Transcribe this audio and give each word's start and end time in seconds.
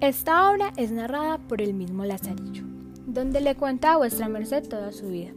Esta 0.00 0.48
obra 0.48 0.72
es 0.76 0.92
narrada 0.92 1.38
por 1.38 1.60
el 1.60 1.74
mismo 1.74 2.04
Lazarillo, 2.04 2.62
donde 3.08 3.40
le 3.40 3.56
cuenta 3.56 3.92
a 3.92 3.96
vuestra 3.96 4.28
merced 4.28 4.68
toda 4.68 4.92
su 4.92 5.08
vida. 5.08 5.32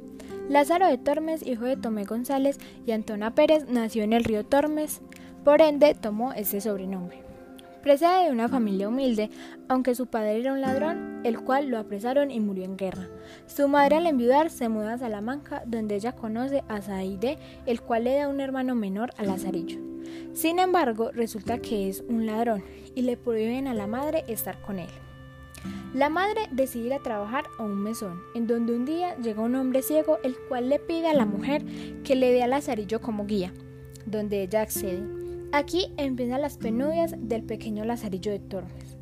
Lázaro 0.49 0.85
de 0.85 0.99
Tormes, 0.99 1.45
hijo 1.47 1.65
de 1.65 1.77
Tomé 1.77 2.05
González 2.05 2.59
y 2.85 2.91
Antona 2.91 3.33
Pérez, 3.33 3.65
nació 3.69 4.03
en 4.03 4.13
el 4.13 4.23
río 4.23 4.45
Tormes, 4.45 5.01
por 5.43 5.63
ende 5.63 5.95
tomó 5.95 6.31
ese 6.33 6.61
sobrenombre. 6.61 7.23
Precede 7.81 8.25
de 8.25 8.31
una 8.31 8.49
familia 8.49 8.87
humilde, 8.87 9.31
aunque 9.67 9.95
su 9.95 10.05
padre 10.05 10.39
era 10.39 10.53
un 10.53 10.61
ladrón, 10.61 11.21
el 11.23 11.41
cual 11.41 11.69
lo 11.69 11.79
apresaron 11.79 12.29
y 12.29 12.39
murió 12.39 12.63
en 12.63 12.77
guerra. 12.77 13.07
Su 13.47 13.67
madre 13.67 13.95
al 13.95 14.05
enviudar 14.05 14.51
se 14.51 14.69
muda 14.69 14.93
a 14.93 14.97
Salamanca, 14.99 15.63
donde 15.65 15.95
ella 15.95 16.11
conoce 16.11 16.63
a 16.67 16.81
Zaide, 16.81 17.39
el 17.65 17.81
cual 17.81 18.03
le 18.03 18.17
da 18.17 18.27
un 18.27 18.39
hermano 18.39 18.75
menor 18.75 19.09
a 19.17 19.23
Lazarillo. 19.23 19.79
Sin 20.33 20.59
embargo, 20.59 21.09
resulta 21.11 21.57
que 21.57 21.89
es 21.89 22.03
un 22.07 22.27
ladrón 22.27 22.63
y 22.95 23.03
le 23.03 23.17
prohíben 23.17 23.67
a 23.67 23.73
la 23.73 23.87
madre 23.87 24.23
estar 24.27 24.61
con 24.61 24.79
él. 24.79 24.89
La 25.93 26.09
madre 26.09 26.47
decide 26.51 26.87
ir 26.87 26.93
a 26.93 26.99
trabajar 26.99 27.45
a 27.59 27.63
un 27.63 27.83
mesón, 27.83 28.21
en 28.33 28.47
donde 28.47 28.73
un 28.73 28.85
día 28.85 29.15
llega 29.17 29.41
un 29.41 29.55
hombre 29.55 29.81
ciego, 29.81 30.19
el 30.23 30.35
cual 30.47 30.69
le 30.69 30.79
pide 30.79 31.07
a 31.07 31.13
la 31.13 31.25
mujer 31.25 31.63
que 32.03 32.15
le 32.15 32.31
dé 32.31 32.43
a 32.43 32.47
Lazarillo 32.47 33.01
como 33.01 33.25
guía, 33.25 33.53
donde 34.05 34.41
ella 34.41 34.61
accede. 34.61 35.03
Aquí 35.51 35.93
empiezan 35.97 36.41
las 36.41 36.57
penurias 36.57 37.13
del 37.17 37.43
pequeño 37.43 37.83
Lazarillo 37.83 38.31
de 38.31 38.39
Tormes. 38.39 38.97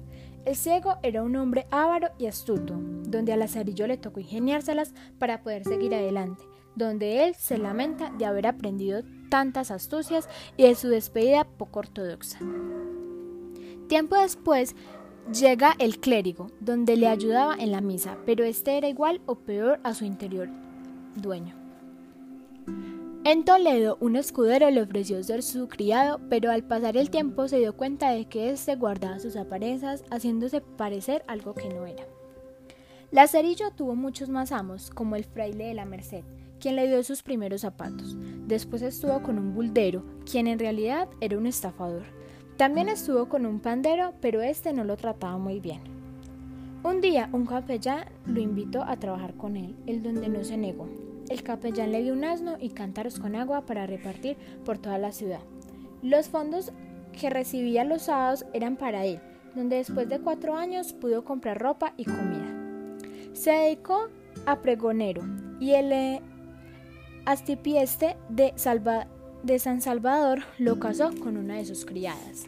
El 0.45 0.55
ciego 0.55 0.95
era 1.03 1.21
un 1.21 1.35
hombre 1.35 1.67
avaro 1.69 2.09
y 2.17 2.25
astuto, 2.25 2.73
donde 3.03 3.33
a 3.33 3.37
Lazarillo 3.37 3.85
le 3.85 3.97
tocó 3.97 4.19
ingeniárselas 4.19 4.93
para 5.19 5.43
poder 5.43 5.63
seguir 5.63 5.93
adelante, 5.93 6.43
donde 6.75 7.27
él 7.27 7.35
se 7.35 7.59
lamenta 7.59 8.11
de 8.17 8.25
haber 8.25 8.47
aprendido 8.47 9.03
tantas 9.29 9.69
astucias 9.69 10.27
y 10.57 10.63
de 10.63 10.73
su 10.73 10.89
despedida 10.89 11.43
poco 11.43 11.79
ortodoxa. 11.79 12.39
Tiempo 13.89 14.15
después 14.15 14.75
llega 15.33 15.73
el 15.79 15.99
clérigo, 15.99 16.51
donde 16.59 16.95
le 16.95 17.07
ayudaba 17.07 17.55
en 17.55 17.71
la 17.71 17.81
misa, 17.81 18.19
pero 18.23 18.43
este 18.43 18.77
era 18.77 18.87
igual 18.87 19.19
o 19.25 19.33
peor 19.33 19.79
a 19.83 19.95
su 19.95 20.05
interior 20.05 20.47
dueño. 21.15 21.55
En 23.23 23.45
Toledo, 23.45 23.97
un 23.99 24.15
escudero 24.15 24.69
le 24.69 24.83
ofreció 24.83 25.23
ser 25.23 25.41
su 25.41 25.67
criado, 25.67 26.21
pero 26.29 26.51
al 26.51 26.63
pasar 26.63 26.97
el 26.97 27.09
tiempo 27.09 27.47
se 27.47 27.57
dio 27.57 27.75
cuenta 27.75 28.11
de 28.11 28.25
que 28.25 28.51
éste 28.51 28.75
guardaba 28.75 29.19
sus 29.19 29.35
apariencias, 29.35 30.03
haciéndose 30.11 30.61
parecer 30.61 31.23
algo 31.25 31.55
que 31.55 31.69
no 31.69 31.87
era. 31.87 32.05
Lazarillo 33.09 33.71
tuvo 33.71 33.95
muchos 33.95 34.29
más 34.29 34.51
amos, 34.51 34.91
como 34.91 35.15
el 35.15 35.23
fraile 35.23 35.65
de 35.65 35.73
la 35.73 35.85
Merced, 35.85 36.23
quien 36.59 36.75
le 36.75 36.87
dio 36.87 37.01
sus 37.01 37.23
primeros 37.23 37.61
zapatos. 37.61 38.15
Después 38.45 38.83
estuvo 38.83 39.23
con 39.23 39.39
un 39.39 39.55
buldero, 39.55 40.05
quien 40.29 40.45
en 40.45 40.59
realidad 40.59 41.09
era 41.21 41.39
un 41.39 41.47
estafador. 41.47 42.18
También 42.59 42.89
estuvo 42.89 43.29
con 43.29 43.45
un 43.45 43.61
pandero, 43.61 44.15
pero 44.19 44.41
este 44.41 44.73
no 44.73 44.83
lo 44.83 44.97
trataba 44.97 45.37
muy 45.37 45.61
bien. 45.61 45.79
Un 46.83 46.99
día 46.99 47.29
un 47.31 47.45
capellán 47.45 48.03
lo 48.25 48.41
invitó 48.41 48.83
a 48.83 48.97
trabajar 48.97 49.33
con 49.35 49.55
él, 49.55 49.77
el 49.87 50.03
donde 50.03 50.27
no 50.27 50.43
se 50.43 50.57
negó. 50.57 50.89
El 51.29 51.41
capellán 51.41 51.93
le 51.93 52.03
dio 52.03 52.11
un 52.11 52.25
asno 52.25 52.57
y 52.59 52.71
cántaros 52.71 53.17
con 53.17 53.37
agua 53.37 53.65
para 53.65 53.87
repartir 53.87 54.35
por 54.65 54.77
toda 54.77 54.97
la 54.97 55.13
ciudad. 55.13 55.39
Los 56.01 56.27
fondos 56.27 56.73
que 57.17 57.29
recibía 57.29 57.85
los 57.85 58.01
sábados 58.01 58.45
eran 58.51 58.75
para 58.75 59.05
él, 59.05 59.21
donde 59.55 59.77
después 59.77 60.09
de 60.09 60.19
cuatro 60.19 60.57
años 60.57 60.91
pudo 60.91 61.23
comprar 61.23 61.61
ropa 61.61 61.93
y 61.95 62.03
comida. 62.03 62.99
Se 63.31 63.51
dedicó 63.51 64.09
a 64.45 64.59
pregonero 64.59 65.21
y 65.61 65.75
el 65.75 65.93
eh, 65.93 66.21
astipieste 67.23 68.17
de, 68.27 68.51
de 69.43 69.59
San 69.59 69.81
Salvador 69.81 70.43
lo 70.57 70.79
casó 70.79 71.11
con 71.19 71.37
una 71.37 71.55
de 71.55 71.65
sus 71.65 71.85
criadas. 71.85 72.47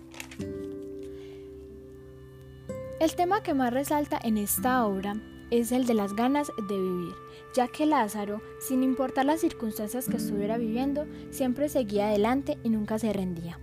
El 3.00 3.16
tema 3.16 3.41
que 3.41 3.53
más 3.53 3.74
resalta 3.74 4.19
en 4.24 4.38
esta 4.38 4.85
obra 4.85 5.16
es 5.50 5.72
el 5.72 5.85
de 5.85 5.94
las 5.94 6.13
ganas 6.13 6.51
de 6.69 6.80
vivir, 6.80 7.13
ya 7.56 7.68
que 7.68 7.85
Lázaro, 7.85 8.41
sin 8.59 8.84
importar 8.84 9.25
las 9.25 9.41
circunstancias 9.41 10.07
que 10.07 10.18
estuviera 10.18 10.57
viviendo, 10.57 11.06
siempre 11.30 11.68
seguía 11.68 12.07
adelante 12.07 12.57
y 12.63 12.69
nunca 12.69 13.00
se 13.00 13.12
rendía. 13.12 13.59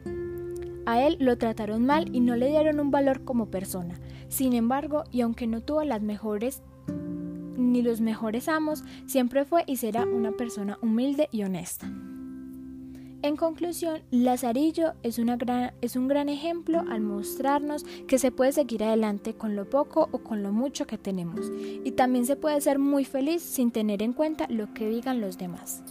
A 0.87 1.03
él 1.03 1.17
lo 1.21 1.37
trataron 1.39 1.87
mal 1.87 2.15
y 2.15 2.21
no 2.21 2.35
le 2.37 2.49
dieron 2.49 2.81
un 2.81 2.91
valor 2.91 3.25
como 3.25 3.51
persona. 3.51 3.95
Sin 4.29 4.55
embargo, 4.55 5.05
y 5.13 5.21
aunque 5.21 5.47
no 5.47 5.61
tuvo 5.61 5.85
las 5.85 6.03
mejores 6.03 6.63
ni 7.57 7.83
los 7.83 8.01
mejores 8.01 8.49
amos, 8.49 8.85
siempre 9.07 9.45
fue 9.45 9.65
y 9.67 9.77
será 9.77 10.05
una 10.05 10.33
persona 10.33 10.79
humilde 10.81 11.29
y 11.31 11.43
honesta. 11.43 11.93
En 13.21 13.37
conclusión, 13.37 14.03
Lazarillo 14.13 14.93
es, 15.03 15.19
una 15.19 15.37
gran, 15.37 15.73
es 15.81 15.97
un 15.97 16.07
gran 16.07 16.29
ejemplo 16.29 16.85
al 16.89 17.01
mostrarnos 17.01 17.85
que 18.07 18.17
se 18.17 18.31
puede 18.31 18.53
seguir 18.53 18.85
adelante 18.85 19.35
con 19.35 19.57
lo 19.57 19.69
poco 19.69 20.09
o 20.13 20.19
con 20.19 20.45
lo 20.45 20.53
mucho 20.53 20.87
que 20.87 20.99
tenemos 20.99 21.51
y 21.85 21.91
también 21.93 22.27
se 22.27 22.37
puede 22.37 22.61
ser 22.61 22.79
muy 22.79 23.05
feliz 23.05 23.43
sin 23.43 23.73
tener 23.73 24.03
en 24.03 24.13
cuenta 24.13 24.47
lo 24.49 24.73
que 24.73 24.89
digan 24.89 25.21
los 25.21 25.37
demás. 25.37 25.83